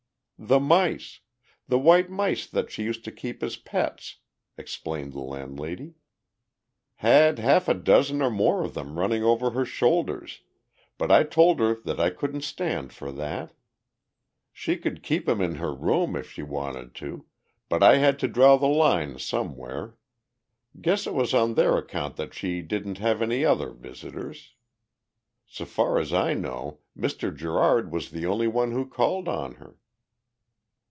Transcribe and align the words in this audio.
"The 0.43 0.59
mice 0.59 1.19
the 1.67 1.77
white 1.77 2.09
mice 2.09 2.47
that 2.47 2.71
she 2.71 2.81
used 2.81 3.05
to 3.05 3.11
keep 3.11 3.43
as 3.43 3.57
pets," 3.57 4.17
explained 4.57 5.13
the 5.13 5.19
landlady. 5.21 5.93
"Had 6.95 7.37
half 7.37 7.67
a 7.67 7.75
dozen 7.75 8.23
or 8.23 8.31
more 8.31 8.63
of 8.63 8.73
them 8.73 8.97
running 8.97 9.23
over 9.23 9.51
her 9.51 9.65
shoulders, 9.65 10.41
but 10.97 11.11
I 11.11 11.25
told 11.25 11.59
her 11.59 11.75
that 11.85 11.99
I 11.99 12.09
couldn't 12.09 12.41
stand 12.41 12.91
for 12.91 13.11
that. 13.11 13.53
She 14.51 14.77
could 14.77 15.03
keep 15.03 15.29
'em 15.29 15.41
in 15.41 15.55
her 15.57 15.71
room 15.71 16.15
if 16.15 16.31
she 16.31 16.41
wanted 16.41 16.95
to, 16.95 17.23
but 17.69 17.83
I 17.83 17.97
had 17.97 18.17
to 18.21 18.27
draw 18.27 18.57
the 18.57 18.65
line 18.65 19.19
somewhere. 19.19 19.95
Guess 20.81 21.05
it 21.05 21.13
was 21.13 21.35
on 21.35 21.53
their 21.53 21.77
account 21.77 22.15
that 22.15 22.33
she 22.33 22.63
didn't 22.63 22.97
have 22.97 23.21
any 23.21 23.45
other 23.45 23.69
visitors. 23.69 24.55
S'far 25.47 26.01
as 26.01 26.11
I 26.11 26.33
know 26.33 26.79
Mr. 26.97 27.31
Gerard 27.33 27.91
was 27.91 28.09
the 28.09 28.25
only 28.25 28.47
one 28.47 28.71
who 28.71 28.87
called 28.89 29.27
on 29.27 29.53
her." 29.57 29.77